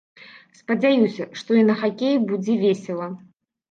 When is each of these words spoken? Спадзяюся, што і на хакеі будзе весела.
Спадзяюся, 0.59 1.23
што 1.43 1.61
і 1.61 1.69
на 1.71 1.79
хакеі 1.85 2.25
будзе 2.35 2.61
весела. 2.67 3.17